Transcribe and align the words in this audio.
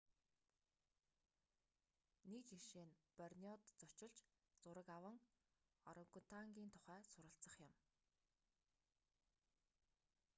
нэг 2.31 2.43
жишээ 2.51 2.85
нь 2.89 2.97
борнеод 3.19 3.61
зочилж 3.79 4.17
зураг 4.61 4.87
аван 4.97 5.17
орангутангын 5.89 6.67
тухай 6.73 7.01
суралцах 7.11 7.55
юм 7.67 7.73